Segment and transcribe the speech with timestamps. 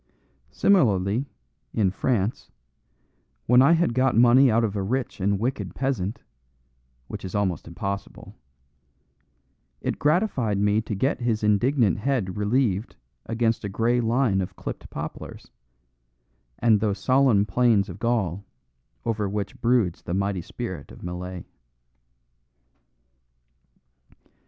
[0.49, 1.27] Similarly,
[1.75, 2.49] in France,
[3.45, 6.23] when I had got money out of a rich and wicked peasant
[7.07, 8.33] (which is almost impossible),
[9.79, 12.95] it gratified me to get his indignant head relieved
[13.27, 15.51] against a grey line of clipped poplars,
[16.57, 18.43] and those solemn plains of Gaul
[19.05, 21.45] over which broods the mighty spirit of Millet.